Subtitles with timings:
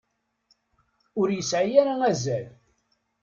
[1.19, 2.45] Ur yesɛi ara azal.